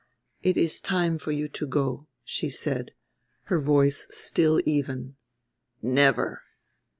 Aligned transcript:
"It 0.41 0.57
is 0.57 0.81
time 0.81 1.19
for 1.19 1.31
you 1.31 1.47
to 1.49 1.67
go," 1.67 2.07
she 2.23 2.49
said, 2.49 2.93
her 3.43 3.59
voice 3.59 4.07
still 4.09 4.59
even. 4.65 5.15
"Never." 5.83 6.41